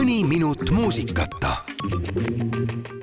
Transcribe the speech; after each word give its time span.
mõni 0.00 0.22
minut 0.24 0.70
muusikata 0.72 1.50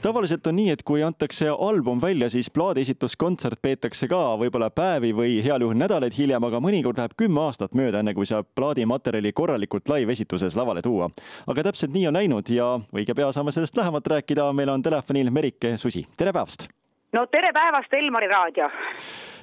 tavaliselt 0.01 0.47
on 0.49 0.55
nii, 0.57 0.71
et 0.73 0.81
kui 0.87 1.03
antakse 1.05 1.45
album 1.51 1.99
välja, 2.01 2.29
siis 2.33 2.47
plaadiesituskontsert 2.55 3.59
peetakse 3.61 4.07
ka 4.09 4.21
võib-olla 4.41 4.71
päevi 4.73 5.11
või 5.13 5.35
heal 5.45 5.61
juhul 5.61 5.77
nädalaid 5.77 6.15
hiljem, 6.17 6.47
aga 6.47 6.61
mõnikord 6.63 6.97
läheb 6.97 7.13
kümme 7.19 7.43
aastat 7.43 7.77
mööda, 7.77 8.01
enne 8.01 8.15
kui 8.17 8.25
saab 8.25 8.49
plaadimaterjali 8.57 9.33
korralikult 9.37 9.91
live-esituses 9.93 10.57
lavale 10.57 10.81
tuua. 10.81 11.11
aga 11.45 11.67
täpselt 11.69 11.93
nii 11.93 12.07
on 12.09 12.17
läinud 12.17 12.49
ja 12.49 12.71
õige 12.95 13.13
pea 13.13 13.29
saame 13.35 13.53
sellest 13.53 13.77
lähemalt 13.77 14.07
rääkida. 14.07 14.49
meil 14.53 14.69
on 14.69 14.81
telefonil 14.81 15.29
Merike 15.29 15.77
Susi, 15.77 16.07
tere 16.17 16.33
päevast! 16.33 16.67
no 17.13 17.27
tere 17.27 17.53
päevast, 17.53 17.93
Elmari 17.93 18.27
raadio! 18.27 18.71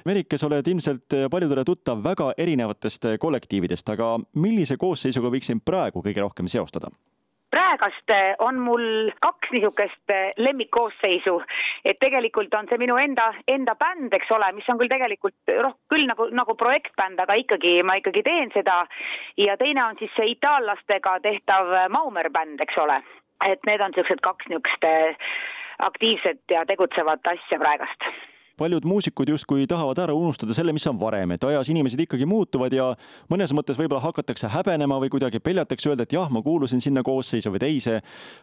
Merike, 0.05 0.37
sa 0.37 0.47
oled 0.51 0.67
ilmselt 0.67 1.21
paljudele 1.31 1.63
tuttav 1.63 2.03
väga 2.03 2.33
erinevatest 2.37 3.13
kollektiividest, 3.19 3.89
aga 3.89 4.17
millise 4.33 4.77
koosseisuga 4.77 5.31
võiksin 5.31 5.63
praegu 5.63 6.03
kõige 6.03 6.19
rohkem 6.19 6.51
seostada? 6.51 6.91
Praegast 7.55 8.13
on 8.43 8.59
mul 8.59 9.11
kaks 9.23 9.53
niisugust 9.55 10.13
lemmikkoosseisu, 10.37 11.35
et 11.85 11.99
tegelikult 12.03 12.53
on 12.59 12.69
see 12.69 12.81
minu 12.81 12.97
enda, 12.99 13.31
enda 13.51 13.77
bänd, 13.79 14.13
eks 14.17 14.31
ole, 14.35 14.51
mis 14.57 14.67
on 14.71 14.79
küll 14.81 14.91
tegelikult 14.91 15.55
roh-, 15.63 15.77
küll 15.91 16.07
nagu, 16.09 16.27
nagu 16.35 16.57
projektbänd, 16.59 17.21
aga 17.23 17.39
ikkagi 17.41 17.77
ma 17.87 17.97
ikkagi 18.01 18.25
teen 18.27 18.51
seda. 18.53 18.83
ja 19.37 19.57
teine 19.57 19.85
on 19.85 19.99
siis 19.99 20.11
see 20.17 20.35
itaallastega 20.35 21.19
tehtav 21.23 21.73
Maumer 21.95 22.29
bänd, 22.29 22.61
eks 22.61 22.77
ole. 22.83 23.01
et 23.45 23.59
need 23.67 23.81
on 23.81 23.91
niisugused 23.95 24.23
kaks 24.23 24.47
niisugust 24.51 24.87
aktiivset 25.79 26.41
ja 26.51 26.65
tegutsevat 26.65 27.27
asja 27.27 27.59
praegast 27.59 28.09
paljud 28.57 28.85
muusikud 28.87 29.29
justkui 29.29 29.67
tahavad 29.67 29.99
ära 30.05 30.15
unustada 30.15 30.55
selle, 30.55 30.73
mis 30.75 30.87
on 30.87 30.99
varem, 30.99 31.35
et 31.35 31.43
ajas 31.43 31.69
inimesed 31.71 31.99
ikkagi 32.05 32.27
muutuvad 32.29 32.73
ja 32.73 32.91
mõnes 33.31 33.53
mõttes 33.55 33.79
võib-olla 33.79 34.03
hakatakse 34.03 34.49
häbenema 34.53 34.99
või 35.03 35.11
kuidagi 35.13 35.41
peljatakse 35.43 35.91
öelda, 35.91 36.07
et 36.07 36.15
jah, 36.15 36.31
ma 36.31 36.41
kuulusin 36.45 36.83
sinna 36.83 37.03
koosseisu 37.03 37.53
või 37.53 37.63
teise. 37.65 37.99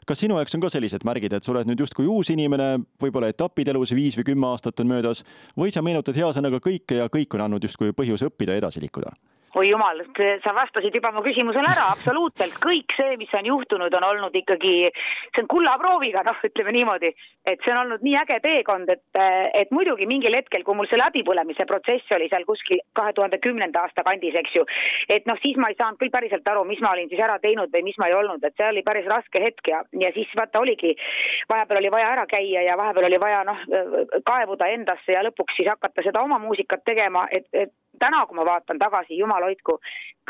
kas 0.06 0.22
sinu 0.24 0.38
jaoks 0.40 0.54
on 0.58 0.64
ka 0.64 0.72
sellised 0.72 1.06
märgid, 1.08 1.32
et 1.32 1.44
sa 1.44 1.52
oled 1.54 1.68
nüüd 1.70 1.80
justkui 1.84 2.06
uus 2.06 2.30
inimene, 2.34 2.84
võib-olla 3.02 3.32
etapid 3.32 3.68
elus 3.68 3.94
viis 3.96 4.16
või 4.18 4.32
kümme 4.32 4.52
aastat 4.52 4.80
on 4.80 4.92
möödas 4.92 5.24
või 5.56 5.72
sa 5.72 5.82
meenutad 5.82 6.16
hea 6.16 6.32
sõnaga 6.32 6.60
kõike 6.60 7.02
ja 7.02 7.08
kõik 7.12 7.34
on 7.36 7.48
andnud 7.48 7.64
justkui 7.68 7.96
põhjuse 7.96 8.28
õppida 8.28 8.56
ja 8.56 8.64
edasi 8.64 8.84
liikuda? 8.84 9.16
Oi 9.54 9.68
jumal, 9.68 10.00
sa 10.44 10.54
vastasid 10.56 10.94
juba 10.96 11.10
mu 11.12 11.20
küsimusele 11.24 11.68
ära, 11.68 11.90
absoluutselt. 11.92 12.54
Kõik 12.62 12.94
see, 12.96 13.16
mis 13.20 13.32
on 13.36 13.46
juhtunud, 13.46 13.92
on 13.98 14.06
olnud 14.06 14.36
ikkagi, 14.38 14.74
see 15.34 15.42
on 15.42 15.48
kullaprooviga, 15.52 16.22
noh, 16.24 16.38
ütleme 16.48 16.72
niimoodi, 16.72 17.10
et 17.44 17.60
see 17.60 17.74
on 17.74 17.82
olnud 17.82 18.04
nii 18.06 18.16
äge 18.22 18.38
teekond, 18.44 18.92
et, 18.92 19.04
et 19.58 19.74
muidugi 19.74 20.08
mingil 20.08 20.36
hetkel, 20.38 20.64
kui 20.64 20.78
mul 20.78 20.88
see 20.88 21.00
läbipõlemise 21.00 21.66
protsess 21.68 22.14
oli 22.16 22.30
seal 22.32 22.46
kuskil 22.48 22.80
kahe 22.96 23.12
tuhande 23.16 23.40
kümnenda 23.44 23.84
aasta 23.84 24.04
kandis, 24.06 24.38
eks 24.40 24.56
ju, 24.56 24.64
et 25.12 25.28
noh, 25.28 25.36
siis 25.44 25.60
ma 25.60 25.68
ei 25.72 25.76
saanud 25.76 26.00
küll 26.00 26.14
päriselt 26.14 26.48
aru, 26.48 26.64
mis 26.68 26.80
ma 26.80 26.94
olin 26.96 27.12
siis 27.12 27.20
ära 27.20 27.36
teinud 27.42 27.72
või 27.74 27.84
mis 27.90 28.00
ma 28.00 28.08
ei 28.08 28.16
olnud, 28.16 28.44
et 28.44 28.56
see 28.56 28.70
oli 28.72 28.84
päris 28.86 29.08
raske 29.10 29.42
hetk 29.42 29.68
ja, 29.68 29.82
ja 30.00 30.12
siis 30.16 30.32
vaata 30.38 30.64
oligi, 30.64 30.94
vahepeal 31.52 31.82
oli 31.82 31.92
vaja 31.92 32.08
ära 32.16 32.26
käia 32.30 32.64
ja 32.64 32.80
vahepeal 32.80 33.10
oli 33.10 33.20
vaja 33.20 33.44
noh, 33.48 33.60
kaevuda 34.24 34.72
endasse 34.72 35.12
ja 35.12 35.24
lõpuks 35.28 35.60
siis 35.60 35.68
hakata 35.68 36.08
seda 36.08 36.24
oma 36.24 36.40
muusikat 36.40 36.84
tegema, 36.88 37.26
et, 37.30 37.48
et 37.52 37.76
täna, 38.02 38.24
kui 38.26 38.38
ma 38.38 38.46
vaatan 38.48 38.80
tagasi, 38.82 39.18
jumal 39.18 39.46
hoidku, 39.46 39.78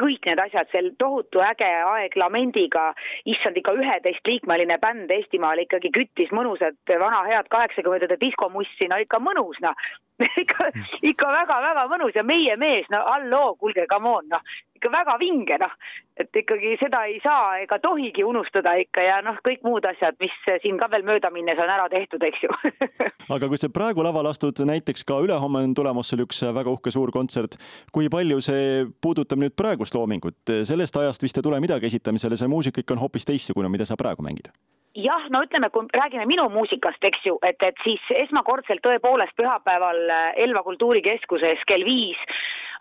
kõik 0.01 0.29
need 0.29 0.41
asjad, 0.45 0.71
see 0.73 0.93
tohutu 1.01 1.43
äge 1.45 1.69
aeg 1.89 2.17
Lamendiga, 2.21 2.91
issand 3.29 3.59
ikka 3.61 3.75
üheteistliikmeline 3.79 4.79
bänd 4.83 5.13
Eestimaal 5.13 5.65
ikkagi 5.65 5.93
küttis 5.95 6.33
mõnusat 6.37 6.97
vana 7.03 7.25
head 7.29 7.51
kaheksakümnendate 7.53 8.21
diskomussi, 8.21 8.89
no 8.89 9.01
ikka 9.03 9.21
mõnus 9.23 9.61
noh. 9.65 9.77
Ikka, 10.39 10.69
ikka 11.03 11.31
väga-väga 11.35 11.83
mõnus 11.91 12.15
ja 12.15 12.23
meie 12.23 12.55
mees, 12.61 12.85
no 12.93 13.01
halloo, 13.09 13.57
kuulge, 13.59 13.89
come 13.91 14.11
on, 14.13 14.29
noh, 14.31 14.45
ikka 14.83 14.91
väga 14.91 15.19
vinge, 15.19 15.59
noh. 15.63 15.75
et 16.19 16.37
ikkagi 16.37 16.75
seda 16.81 17.05
ei 17.07 17.21
saa 17.23 17.63
ega 17.63 17.79
tohigi 17.79 18.25
unustada 18.25 18.75
ikka 18.83 19.05
ja 19.07 19.21
noh, 19.23 19.39
kõik 19.47 19.63
muud 19.63 19.87
asjad, 19.87 20.19
mis 20.21 20.35
siin 20.63 20.79
ka 20.79 20.91
veel 20.91 21.07
mööda 21.07 21.31
minnes 21.31 21.59
on 21.59 21.71
ära 21.71 21.87
tehtud, 21.93 22.23
eks 22.23 22.43
ju 22.43 22.51
aga 23.35 23.49
kui 23.49 23.61
sa 23.61 23.71
praegu 23.73 24.03
lavale 24.03 24.33
astud, 24.33 24.59
näiteks 24.67 25.07
ka 25.07 25.21
ülehomme 25.23 25.63
on 25.63 25.75
tulemas 25.75 26.11
sul 26.11 26.25
üks 26.27 26.43
väga 26.43 26.71
uhke 26.75 26.91
suur 26.91 27.15
kontsert, 27.15 27.57
kui 27.95 28.11
palju 28.11 28.41
see 28.43 28.85
puudutab 29.01 29.39
nüüd 29.39 29.55
praegust 29.57 29.95
loomingut, 29.95 30.43
sellest 30.67 30.99
ajast 30.99 31.23
vist 31.23 31.39
ei 31.39 31.47
tule 31.47 31.63
midagi 31.63 31.89
esitamisele, 31.89 32.37
see 32.37 32.51
muusika 32.51 32.83
ikka 32.83 32.97
on 32.97 33.05
hoopis 33.07 33.29
teistsugune, 33.29 33.71
mida 33.73 33.87
sa 33.89 33.99
praegu 33.99 34.27
mängid? 34.27 34.51
jah, 34.93 35.23
no 35.33 35.41
ütleme, 35.47 35.71
kui 35.73 35.87
räägime 35.97 36.27
minu 36.29 36.51
muusikast, 36.53 37.01
eks 37.09 37.23
ju, 37.25 37.39
et, 37.49 37.63
et 37.65 37.79
siis 37.81 38.03
esmakordselt 38.27 38.83
tõepoolest 38.85 39.33
pühapäeval 39.41 40.03
Elva 40.43 40.61
kultuurikeskuses 40.67 41.65
kell 41.71 41.87
viis 41.87 42.21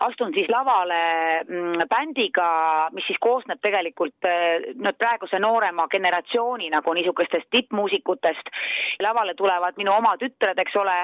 astun 0.05 0.33
siis 0.33 0.49
lavale 0.49 0.99
mm, 1.43 1.85
bändiga, 1.89 2.47
mis 2.95 3.05
siis 3.07 3.19
koosneb 3.21 3.61
tegelikult 3.61 4.27
nüüd 4.81 4.97
praeguse 4.99 5.39
noorema 5.39 5.87
generatsiooni 5.91 6.69
nagu 6.73 6.93
niisugustest 6.97 7.49
tippmuusikutest. 7.51 8.49
lavale 9.01 9.33
tulevad 9.33 9.77
minu 9.77 9.93
oma 9.93 10.15
tütred, 10.17 10.59
eks 10.61 10.75
ole, 10.77 10.95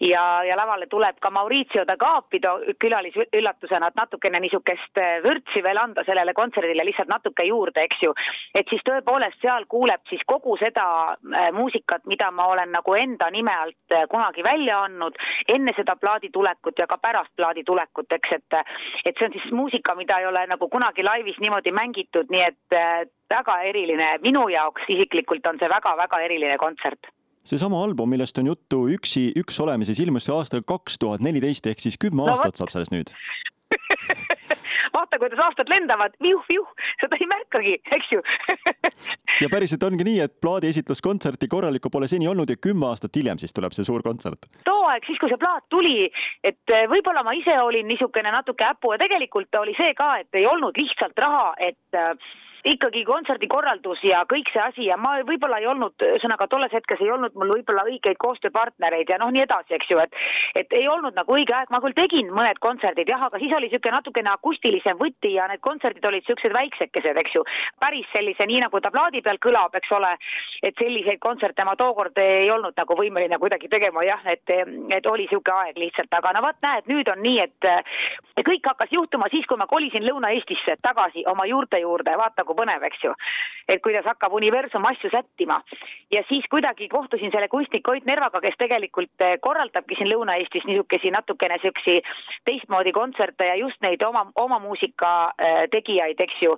ja, 0.00 0.24
ja 0.44 0.56
lavale 0.56 0.86
tuleb 0.90 1.18
ka 1.20 1.30
Maurizio 1.30 1.84
da 1.86 1.96
Capido 1.96 2.56
külalisüllatusena, 2.80 3.88
et 3.88 3.98
natukene 3.98 4.40
niisugust 4.40 5.00
vürtsi 5.24 5.62
veel 5.62 5.78
anda 5.78 6.04
sellele 6.04 6.34
kontserdile 6.34 6.84
lihtsalt 6.84 7.08
natuke 7.08 7.46
juurde, 7.46 7.84
eks 7.84 8.02
ju. 8.02 8.14
et 8.54 8.68
siis 8.70 8.82
tõepoolest 8.86 9.40
seal 9.42 9.66
kuuleb 9.68 10.02
siis 10.08 10.22
kogu 10.26 10.56
seda 10.60 10.86
muusikat, 11.52 12.06
mida 12.06 12.30
ma 12.30 12.46
olen 12.52 12.72
nagu 12.74 12.94
enda 12.94 13.30
nime 13.30 13.54
alt 13.54 13.96
kunagi 14.10 14.42
välja 14.42 14.82
andnud, 14.88 15.18
enne 15.48 15.72
seda 15.76 15.96
plaadi 15.96 16.30
tulekut 16.32 16.78
ja 16.78 16.86
ka 16.86 16.98
pärast 16.98 17.32
plaadi 17.36 17.64
tulekut, 17.64 18.12
eks, 18.12 18.32
et 18.32 18.43
et, 18.52 18.70
et 19.04 19.16
see 19.18 19.26
on 19.26 19.32
siis 19.32 19.52
muusika, 19.52 19.94
mida 19.98 20.18
ei 20.20 20.26
ole 20.26 20.44
nagu 20.50 20.68
kunagi 20.68 21.04
laivis 21.06 21.38
niimoodi 21.40 21.72
mängitud, 21.72 22.30
nii 22.30 22.44
et 22.44 22.78
väga 23.30 23.58
eriline, 23.70 24.18
minu 24.22 24.48
jaoks 24.52 24.88
isiklikult 24.88 25.46
on 25.46 25.60
see 25.60 25.70
väga-väga 25.70 26.20
eriline 26.26 26.58
kontsert. 26.60 27.10
Seesama 27.44 27.82
album, 27.84 28.08
millest 28.08 28.38
on 28.40 28.46
juttu 28.48 28.86
Üksi 28.94 29.26
üks 29.36 29.58
olemises, 29.60 29.98
ilmus 30.00 30.30
aastal 30.32 30.62
kaks 30.64 30.96
tuhat 30.98 31.24
neliteist 31.24 31.66
ehk 31.68 31.82
siis 31.82 31.98
kümme 32.00 32.24
no, 32.24 32.32
aastat 32.32 32.56
saab 32.56 32.72
sellest 32.72 32.94
nüüd 32.94 33.12
vaata, 34.94 35.18
kuidas 35.18 35.40
aastad 35.46 35.70
lendavad, 35.72 36.14
viuh-viuh, 36.22 36.68
seda 37.02 37.18
ei 37.20 37.28
märkagi, 37.30 37.78
eks 37.98 38.12
ju. 38.14 38.22
Ja 39.42 39.48
päriselt 39.50 39.82
ongi 39.82 40.04
nii, 40.06 40.20
et 40.22 40.34
plaadi 40.40 40.68
esitluskontserti 40.70 41.48
korralikku 41.50 41.90
pole 41.90 42.06
seni 42.06 42.28
olnud 42.30 42.50
ja 42.52 42.54
kümme 42.66 42.86
aastat 42.86 43.16
hiljem 43.18 43.40
siis 43.42 43.50
tuleb 43.56 43.74
see 43.74 43.86
suur 43.86 44.04
kontsert? 44.06 44.46
too 44.68 44.84
aeg, 44.86 45.02
siis 45.08 45.18
kui 45.18 45.32
see 45.32 45.40
plaat 45.40 45.66
tuli, 45.74 46.06
et 46.46 46.70
eh, 46.70 46.84
võib-olla 46.90 47.24
ma 47.26 47.34
ise 47.34 47.56
olin 47.60 47.88
niisugune 47.90 48.30
natuke 48.30 48.66
äpu 48.68 48.94
ja 48.94 49.00
tegelikult 49.02 49.58
oli 49.58 49.74
see 49.78 49.90
ka, 49.98 50.12
et 50.22 50.38
ei 50.38 50.46
olnud 50.46 50.78
lihtsalt 50.78 51.18
raha, 51.18 51.48
et 51.58 51.98
eh, 51.98 52.30
ikkagi 52.64 53.04
kontserdikorraldus 53.04 54.00
ja 54.06 54.22
kõik 54.28 54.48
see 54.52 54.62
asi 54.62 54.86
ja 54.88 54.96
ma 55.00 55.18
võib-olla 55.28 55.58
ei 55.60 55.68
olnud, 55.68 55.94
ühesõnaga 56.00 56.46
tolles 56.48 56.72
hetkes 56.72 57.02
ei 57.04 57.10
olnud 57.12 57.36
mul 57.36 57.52
võib-olla 57.58 57.84
õigeid 57.88 58.16
koostööpartnereid 58.22 59.10
ja 59.12 59.18
noh, 59.20 59.32
nii 59.34 59.44
edasi, 59.44 59.74
eks 59.76 59.90
ju, 59.92 60.00
et 60.00 60.16
et 60.54 60.72
ei 60.78 60.88
olnud 60.88 61.16
nagu 61.18 61.34
õige 61.36 61.52
aeg, 61.56 61.70
ma 61.74 61.80
küll 61.84 61.96
tegin 61.96 62.30
mõned 62.32 62.60
kontserdid 62.64 63.08
jah, 63.10 63.26
aga 63.26 63.40
siis 63.42 63.52
oli 63.52 63.68
niisugune 63.68 63.98
natukene 63.98 64.32
akustilisem 64.32 64.98
võti 65.00 65.34
ja 65.34 65.48
need 65.50 65.60
kontserdid 65.66 66.04
olid 66.08 66.24
niisugused 66.24 66.56
väiksekesed, 66.56 67.20
eks 67.20 67.36
ju. 67.36 67.44
päris 67.80 68.08
sellise, 68.12 68.46
nii 68.48 68.62
nagu 68.64 68.80
ta 68.80 68.92
plaadi 68.94 69.20
peal 69.24 69.40
kõlab, 69.44 69.76
eks 69.76 69.92
ole, 69.92 70.14
et 70.62 70.78
selliseid 70.80 71.20
kontserte 71.20 71.66
ma 71.68 71.76
tookord 71.76 72.16
ei 72.22 72.50
olnud 72.50 72.76
nagu 72.80 72.96
võimeline 72.96 73.38
kuidagi 73.42 73.68
tegema 73.68 74.04
jah, 74.06 74.24
et, 74.30 74.44
et 74.48 75.06
oli 75.06 75.28
niisugune 75.28 75.66
aeg 75.66 75.80
lihtsalt, 75.80 76.12
aga 76.16 76.32
no 76.36 76.44
vot, 76.46 76.60
näed, 76.64 76.88
nüüd 76.88 77.12
on 77.12 77.20
nii, 77.24 77.44
et 77.44 78.44
kõik 78.46 78.72
hakkas 78.72 78.92
juhtuma 78.94 79.28
siis, 79.32 79.46
kui 79.50 79.60
ma 79.60 79.68
kolisin 79.68 80.06
Lõuna-Eestisse 80.06 80.78
tagasi 80.82 81.26
oma 81.30 81.46
juurte 81.50 81.80
juurde, 81.82 82.16
vaata 82.18 82.44
nagu 82.54 82.62
põnev, 82.62 82.82
eks 82.86 83.04
ju. 83.04 83.14
et 83.66 83.80
kuidas 83.80 84.04
hakkab 84.04 84.32
universum 84.32 84.84
asju 84.84 85.10
sättima. 85.10 85.62
ja 86.10 86.22
siis 86.28 86.44
kuidagi 86.50 86.88
kohtusin 86.88 87.30
selle 87.30 87.48
kunstnik 87.48 87.88
Ott 87.88 88.04
Nervaga, 88.04 88.40
kes 88.40 88.54
tegelikult 88.58 89.20
eh, 89.20 89.38
korraldabki 89.40 89.96
siin 89.96 90.10
Lõuna-Eestis 90.10 90.66
niisugusi 90.66 91.10
natukene 91.10 91.56
niisugusi 91.56 92.02
teistmoodi 92.44 92.92
kontserte 92.92 93.44
ja 93.44 93.54
just 93.54 93.80
neid 93.80 94.02
oma, 94.02 94.26
oma 94.36 94.58
muusika 94.58 95.32
eh, 95.38 95.68
tegijaid, 95.70 96.20
eks 96.20 96.42
ju. 96.42 96.56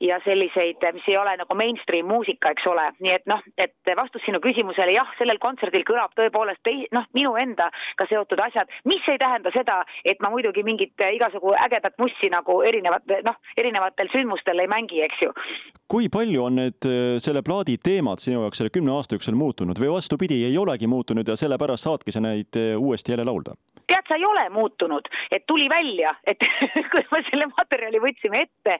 ja 0.00 0.18
selliseid, 0.24 0.80
mis 0.92 1.04
ei 1.08 1.16
ole 1.16 1.36
nagu 1.36 1.54
mainstream 1.54 2.06
muusika, 2.08 2.50
eks 2.50 2.66
ole, 2.66 2.86
nii 3.00 3.12
et 3.14 3.26
noh, 3.26 3.42
et 3.58 3.90
vastus 3.96 4.22
sinu 4.24 4.40
küsimusele, 4.40 4.94
jah, 4.96 5.08
sellel 5.18 5.38
kontserdil 5.38 5.84
kõlab 5.84 6.14
tõepoolest 6.16 6.62
tei-, 6.64 6.88
noh, 6.92 7.04
minu 7.14 7.34
endaga 7.36 8.06
seotud 8.08 8.40
asjad, 8.40 8.70
mis 8.88 9.04
ei 9.12 9.20
tähenda 9.20 9.52
seda, 9.52 9.82
et 10.04 10.20
ma 10.24 10.32
muidugi 10.32 10.64
mingit 10.64 11.04
eh, 11.04 11.14
igasugu 11.18 11.52
ägedat 11.66 11.98
mussi 12.00 12.32
nagu 12.32 12.62
erinevat, 12.64 13.04
noh, 13.28 13.36
erinevatel 13.60 14.08
sündmustel 14.12 14.64
ei 14.64 14.72
mängi, 14.72 15.04
eks 15.04 15.22
ju 15.22 15.29
ju. 15.30 15.48
kui 15.90 16.10
palju 16.12 16.44
on 16.44 16.60
need 16.60 16.86
äh, 16.86 17.16
selle 17.22 17.42
plaadi 17.46 17.78
teemad 17.82 18.22
sinu 18.22 18.44
jaoks 18.44 18.62
selle 18.62 18.74
kümne 18.74 18.94
aasta 18.94 19.16
jooksul 19.16 19.38
muutunud 19.38 19.80
või 19.80 19.94
vastupidi, 19.96 20.42
ei 20.46 20.58
olegi 20.58 20.90
muutunud 20.90 21.28
ja 21.28 21.36
sellepärast 21.38 21.88
saadki 21.88 22.14
sa 22.14 22.22
neid 22.24 22.58
äh, 22.58 22.76
uuesti 22.78 23.14
jälle 23.14 23.26
laulda? 23.28 23.56
tead, 23.90 24.06
sa 24.08 24.14
ei 24.14 24.24
ole 24.24 24.44
muutunud, 24.54 25.08
et 25.34 25.42
tuli 25.50 25.68
välja, 25.68 26.14
et 26.26 26.38
kui 26.92 27.02
me 27.10 27.22
selle 27.30 27.48
materjali 27.50 27.98
võtsime 28.02 28.44
ette 28.46 28.76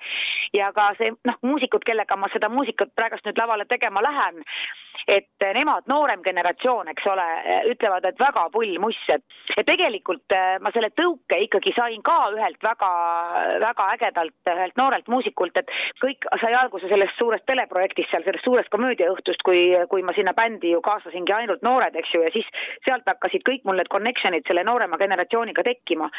ja 0.55 0.71
ka 0.77 0.93
see 1.01 1.11
noh, 1.27 1.39
muusikud, 1.43 1.83
kellega 1.87 2.17
ma 2.17 2.31
seda 2.35 2.51
muusikat 2.53 2.95
praegust 2.95 3.27
nüüd 3.27 3.41
lavale 3.41 3.67
tegema 3.71 4.03
lähen, 4.07 4.45
et 5.09 5.47
nemad, 5.55 5.87
noorem 5.91 6.23
generatsioon, 6.25 6.89
eks 6.93 7.07
ole, 7.11 7.27
ütlevad, 7.71 8.05
et 8.09 8.19
väga 8.21 8.47
pull 8.53 8.77
muss, 8.83 8.99
et, 9.13 9.25
et 9.57 9.67
tegelikult 9.69 10.35
äh, 10.37 10.59
ma 10.63 10.73
selle 10.75 10.91
tõuke 10.99 11.39
ikkagi 11.47 11.73
sain 11.77 12.03
ka 12.07 12.17
ühelt 12.35 12.61
väga, 12.65 12.91
väga 13.65 13.89
ägedalt, 13.97 14.37
ühelt 14.53 14.77
noorelt 14.81 15.09
muusikult, 15.13 15.57
et 15.57 15.73
kõik 16.03 16.29
sai 16.43 16.53
alguse 16.57 16.91
sellest 16.91 17.19
suurest 17.19 17.47
teleprojektist 17.49 18.13
seal, 18.13 18.25
sellest 18.27 18.47
suurest 18.47 18.73
komöödiaõhtust, 18.75 19.43
kui, 19.47 19.71
kui 19.91 20.05
ma 20.07 20.15
sinna 20.17 20.35
bändi 20.37 20.75
ju 20.75 20.83
kaasasingi 20.85 21.35
ainult 21.37 21.65
noored, 21.67 21.97
eks 21.97 22.15
ju, 22.15 22.23
ja 22.27 22.35
siis 22.35 22.49
sealt 22.87 23.09
hakkasid 23.09 23.45
kõik 23.47 23.67
mul 23.69 23.81
need 23.81 23.91
connection'id 23.93 24.47
selle 24.49 24.65
noorema 24.67 25.01
generatsiooniga 25.01 25.67
tekkima. 25.67 26.11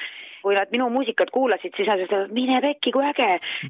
kui 0.41 0.55
nad 0.57 0.71
minu 0.73 0.87
muusikat 0.89 1.29
kuulasid, 1.29 1.75
siis 1.77 1.85
nad 1.85 1.99
ütlesid, 2.01 2.31
mine 2.33 2.57
pekki, 2.63 2.89
kui 2.95 3.03
äge, 3.05 3.27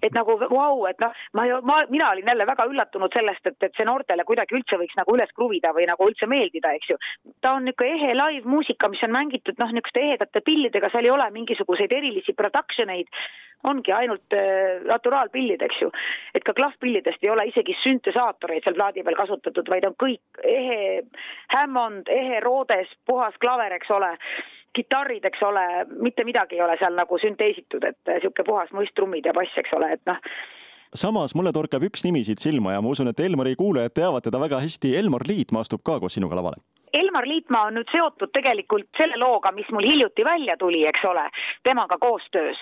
et 0.08 0.14
nagu 0.16 0.38
vau 0.40 0.54
wow,, 0.54 0.86
et 0.88 1.02
noh, 1.04 1.12
ma 1.36 1.44
ju, 1.44 1.58
ma, 1.68 1.82
mina 1.92 2.14
olin 2.14 2.32
jälle 2.32 2.46
väga 2.48 2.64
üllatunud 2.70 3.12
sellest, 3.12 3.44
et, 3.50 3.58
et 3.68 3.76
see 3.76 3.84
noortele 3.90 4.24
kuidagi 4.24 4.56
üldse 4.56 4.80
võiks 4.80 4.96
nagu 5.02 5.18
üles 5.18 5.34
kruvida 5.36 5.74
või 5.76 5.88
nagu 5.90 6.08
üldse 6.10 6.30
meeldida, 6.30 6.74
eks 6.78 6.94
ju. 6.94 7.00
ta 7.42 7.56
on 7.58 7.68
niisugune 7.68 7.98
ehe 7.98 8.16
live-muusika, 8.18 8.90
mis 8.92 9.04
on 9.08 9.16
mängitud 9.16 9.60
noh, 9.62 9.72
niisuguste 9.74 10.04
ehedate 10.08 10.44
pillidega, 10.46 10.92
seal 10.94 11.08
ei 11.08 11.14
ole 11.14 11.30
mingisuguseid 11.34 11.94
erilisi 11.98 12.36
production 12.38 12.94
eid, 12.94 13.10
ongi 13.68 13.94
ainult 13.94 14.34
äh, 14.38 14.80
naturaalpillid, 14.88 15.62
eks 15.62 15.82
ju. 15.84 15.92
et 16.36 16.46
ka 16.48 16.54
klahvpillidest 16.58 17.24
ei 17.24 17.34
ole 17.34 17.48
isegi 17.52 17.76
süntesaatoreid 17.84 18.66
seal 18.66 18.78
plaadi 18.78 19.04
peal 19.06 19.20
kasutatud, 19.20 19.70
vaid 19.70 19.86
on 19.90 19.98
kõik 20.02 20.42
ehe 20.48 21.04
Hammond, 21.54 22.10
ehe 22.10 22.40
Rhodes, 22.46 22.90
puhas 23.06 23.38
klaver, 23.44 23.74
eks 23.78 23.92
ole 23.92 24.16
kitarrid, 24.76 25.26
eks 25.28 25.44
ole, 25.44 25.66
mitte 26.00 26.24
midagi 26.24 26.56
ei 26.56 26.64
ole 26.64 26.78
seal 26.80 26.96
nagu 26.96 27.20
sünteesitud, 27.20 27.84
et 27.84 28.00
niisugune 28.08 28.48
puhas 28.48 28.74
muisttrummid 28.76 29.28
ja 29.28 29.36
bass, 29.36 29.58
eks 29.60 29.74
ole, 29.78 29.94
et 29.98 30.04
noh, 30.10 30.20
samas 30.96 31.36
mulle 31.36 31.54
torkab 31.56 31.84
üks 31.88 32.04
nimi 32.06 32.24
siit 32.28 32.44
silma 32.44 32.76
ja 32.76 32.82
ma 32.82 32.92
usun, 32.92 33.12
et 33.12 33.20
Elmari 33.20 33.56
kuulajad 33.56 33.96
teavad 33.96 34.28
teda 34.28 34.40
väga 34.40 34.60
hästi. 34.60 34.96
Elmar 34.98 35.26
Liitmaa 35.28 35.66
astub 35.66 35.84
ka 35.86 36.00
koos 36.00 36.18
sinuga 36.18 36.36
lavale. 36.36 36.62
Elmar 36.94 37.28
Liitmaa 37.28 37.68
on 37.70 37.80
nüüd 37.80 37.92
seotud 37.92 38.34
tegelikult 38.36 38.90
selle 39.00 39.20
looga, 39.20 39.52
mis 39.56 39.70
mul 39.72 39.88
hiljuti 39.88 40.26
välja 40.28 40.58
tuli, 40.60 40.84
eks 40.88 41.06
ole, 41.08 41.28
temaga 41.64 41.98
koostöös 41.98 42.60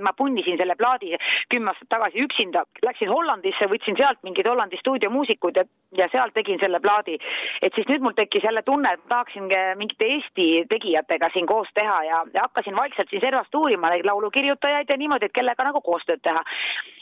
ma 0.00 0.12
punnisin 0.16 0.56
selle 0.56 0.74
plaadi 0.74 1.16
kümme 1.50 1.70
aastat 1.70 1.88
tagasi 1.88 2.22
üksinda, 2.24 2.64
läksin 2.84 3.10
Hollandisse, 3.12 3.68
võtsin 3.68 3.98
sealt 3.98 4.22
mingid 4.24 4.48
Hollandi 4.48 4.78
stuudiomuusikud 4.80 5.60
ja, 5.60 5.64
ja 5.96 6.08
seal 6.12 6.32
tegin 6.34 6.60
selle 6.62 6.80
plaadi. 6.80 7.18
et 7.62 7.74
siis 7.74 7.88
nüüd 7.88 8.04
mul 8.04 8.16
tekkis 8.16 8.44
jälle 8.44 8.62
tunne, 8.62 8.92
et 8.92 9.04
tahaksin 9.08 9.50
mingite 9.76 10.08
Eesti 10.14 10.48
tegijatega 10.70 11.30
siin 11.34 11.46
koos 11.46 11.68
teha 11.74 11.98
ja, 12.04 12.24
ja 12.34 12.46
hakkasin 12.48 12.76
vaikselt 12.76 13.10
siin 13.10 13.20
servast 13.20 13.54
uurima 13.54 13.90
neid 13.90 14.06
laulukirjutajaid 14.08 14.88
ja 14.88 14.96
niimoodi, 14.96 15.28
et 15.28 15.36
kellega 15.36 15.68
nagu 15.68 15.84
koostööd 15.84 16.22
teha. 16.22 16.44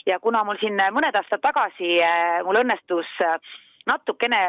Ja 0.09 0.19
kuna 0.21 0.45
mul 0.45 0.59
siin 0.61 0.79
mõned 0.93 1.17
aastad 1.17 1.43
tagasi 1.45 1.99
äh, 2.03 2.43
mul 2.47 2.61
õnnestus 2.63 3.11
äh, 3.25 3.39
natukene 3.89 4.41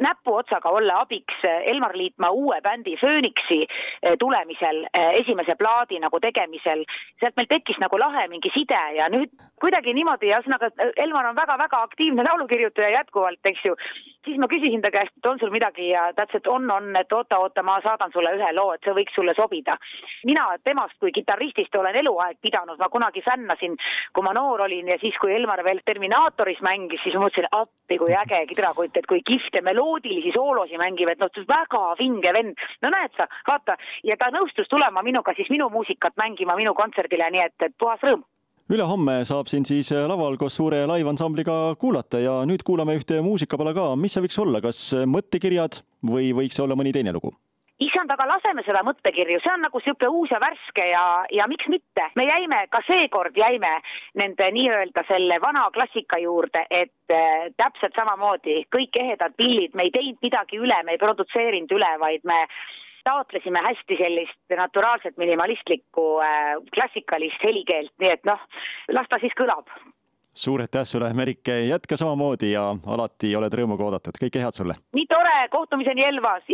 näpuotsaga 0.00 0.70
olla 0.72 1.00
abiks 1.04 1.44
Elmar 1.44 1.96
Liitmaa 1.96 2.30
uue 2.30 2.60
bändi 2.64 2.96
eh, 2.96 4.16
tulemisel, 4.18 4.86
esimese 5.20 5.56
plaadi 5.60 6.00
nagu 6.00 6.20
tegemisel. 6.20 6.84
sealt 7.20 7.36
meil 7.36 7.50
tekkis 7.50 7.78
nagu 7.78 7.98
lahe 7.98 8.26
mingi 8.28 8.50
side 8.54 8.80
ja 8.96 9.08
nüüd 9.12 9.30
kuidagi 9.60 9.94
niimoodi, 9.94 10.32
ühesõnaga 10.32 10.70
Elmar 10.96 11.26
on 11.30 11.36
väga-väga 11.36 11.82
aktiivne 11.82 12.24
laulukirjutaja 12.24 12.90
jätkuvalt, 12.98 13.40
eks 13.44 13.64
ju. 13.64 13.76
Siis 14.24 14.38
ma 14.40 14.48
küsisin 14.48 14.82
ta 14.82 14.90
käest, 14.94 15.12
et 15.16 15.26
on 15.26 15.38
sul 15.38 15.52
midagi 15.54 15.88
ja 15.90 16.06
ta 16.16 16.24
ütles, 16.26 16.40
et 16.40 16.48
on, 16.50 16.66
on, 16.70 16.90
et 16.96 17.12
oota-oota, 17.12 17.62
ma 17.66 17.76
saadan 17.84 18.12
sulle 18.14 18.32
ühe 18.36 18.50
loo, 18.56 18.72
et 18.74 18.84
see 18.84 18.94
võiks 18.96 19.14
sulle 19.16 19.34
sobida. 19.36 19.76
mina 20.24 20.46
temast 20.64 20.98
kui 21.00 21.12
kitarristist 21.12 21.74
olen 21.76 21.96
eluaeg 22.02 22.38
pidanud, 22.42 22.78
ma 22.78 22.88
kunagi 22.88 23.22
fännasin, 23.22 23.76
kui 24.12 24.24
ma 24.24 24.34
noor 24.36 24.64
olin 24.66 24.88
ja 24.88 24.98
siis, 24.98 25.16
kui 25.20 25.34
Elmar 25.34 25.64
veel 25.64 25.80
Terminaatoris 25.84 26.60
mängis, 26.64 27.02
siis 27.04 27.14
ma 27.14 27.26
mõtlesin, 27.26 27.48
appi 27.52 27.98
kui 28.00 28.14
äge 28.16 28.44
kidrakutt, 28.52 28.96
et 28.96 29.08
kui 29.10 29.22
kihvte 29.26 29.62
meloodilisi 29.62 30.34
soolosi 30.34 30.80
mängib, 30.80 31.12
et 31.12 31.22
noh, 31.22 31.32
väga 31.48 31.82
vinge 31.98 32.32
vend. 32.32 32.68
no 32.82 32.90
näed 32.90 33.16
sa, 33.16 33.28
vaata, 33.48 33.76
ja 34.04 34.16
ta 34.16 34.30
nõustus 34.34 34.68
tulema 34.68 35.02
minuga 35.02 35.34
siis 35.36 35.50
minu 35.50 35.68
muusikat 35.70 36.16
mängima 36.16 36.56
minu 36.56 36.74
kontserdile, 36.74 37.30
nii 37.30 37.44
et, 37.48 37.56
et 37.62 37.76
puhas 37.78 38.00
rõõm 38.02 38.24
ülehomme 38.72 39.20
saab 39.28 39.50
sind 39.52 39.68
siis 39.68 39.90
laval 40.08 40.38
koos 40.40 40.56
suure 40.56 40.84
laivansambliga 40.88 41.74
kuulata 41.80 42.20
ja 42.22 42.40
nüüd 42.48 42.64
kuulame 42.64 42.96
ühte 42.96 43.20
muusikapala 43.24 43.74
ka. 43.76 43.90
mis 43.96 44.16
see 44.16 44.24
võiks 44.24 44.40
olla, 44.40 44.60
kas 44.64 44.84
mõttekirjad 45.06 45.82
või 46.08 46.32
võiks 46.36 46.56
see 46.56 46.64
olla 46.64 46.78
mõni 46.78 46.94
teine 46.96 47.12
lugu? 47.12 47.34
issand, 47.82 48.10
aga 48.10 48.26
laseme 48.28 48.62
seda 48.66 48.82
mõttekirju, 48.86 49.40
see 49.42 49.52
on 49.52 49.64
nagu 49.64 49.80
niisugune 49.80 50.10
uus 50.14 50.30
ja 50.30 50.38
värske 50.42 50.84
ja, 50.90 51.04
ja 51.34 51.46
miks 51.50 51.66
mitte. 51.68 52.06
me 52.14 52.26
jäime, 52.26 52.60
ka 52.70 52.80
seekord 52.86 53.36
jäime 53.36 53.72
nende 54.14 54.50
nii-öelda 54.54 55.04
selle 55.08 55.40
vana 55.42 55.66
klassika 55.74 56.18
juurde, 56.22 56.66
et 56.70 57.14
äh, 57.14 57.50
täpselt 57.56 57.96
samamoodi 57.98 58.64
kõik 58.74 58.94
ehedad 59.00 59.34
pillid, 59.36 59.74
me 59.74 59.88
ei 59.88 59.94
teinud 59.94 60.22
midagi 60.22 60.60
üle, 60.60 60.78
me 60.84 60.94
ei 60.94 61.02
produtseerinud 61.02 61.74
üle, 61.74 61.90
vaid 62.00 62.24
me 62.24 62.44
taotlesime 63.04 63.60
hästi 63.64 63.98
sellist 64.00 64.56
naturaalset 64.56 65.16
minimalistlikku 65.20 66.06
äh, 66.24 66.54
klassikalist 66.74 67.44
helikeelt, 67.44 67.92
nii 68.00 68.14
et 68.16 68.24
noh, 68.28 68.40
las 68.96 69.10
ta 69.10 69.20
siis 69.22 69.34
kõlab. 69.38 69.70
Suur 70.34 70.64
aitäh 70.64 70.82
sulle, 70.82 71.12
Merike, 71.14 71.60
jätka 71.68 71.96
samamoodi 71.96 72.50
ja 72.56 72.66
alati 72.96 73.36
oled 73.38 73.54
rõõmuga 73.54 73.86
oodatud, 73.86 74.18
kõike 74.18 74.42
head 74.42 74.56
sulle! 74.56 74.78
nii 74.96 75.06
tore, 75.10 75.36
kohtumiseni 75.52 76.08
Elvas! 76.08 76.48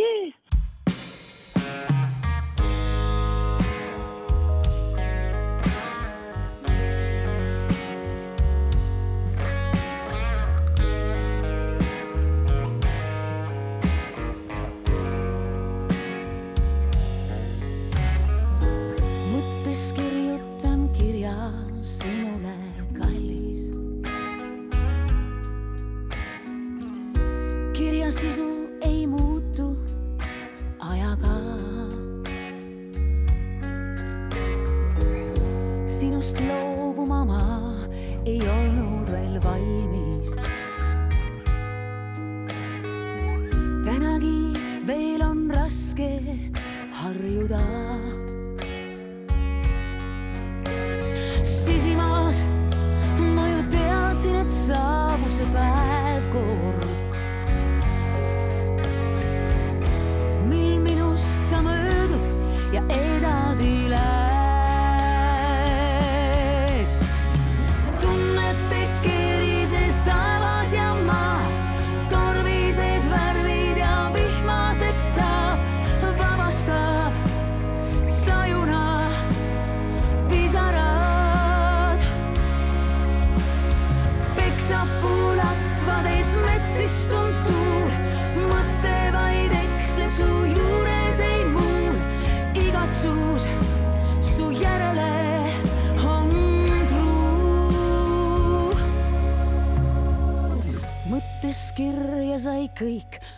Kõik, 36.21 37.01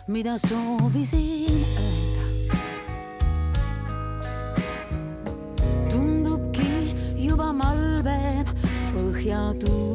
mida 0.07 0.39
soovisin 0.39 1.65
öelda. 1.77 2.25
tundubki 5.89 6.95
juba 7.17 7.53
malbeb 7.53 8.47
põhjatuul. 8.93 9.92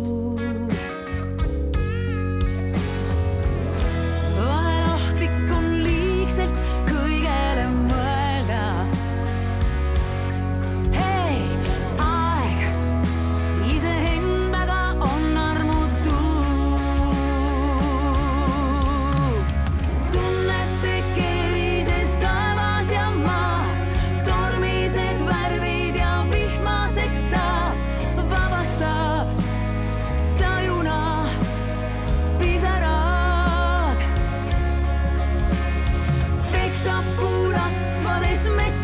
som 36.89 37.05
bor 37.19 37.53
attfor 37.53 38.23
deg 38.25 38.37
som 38.41 38.61
et 38.65 38.79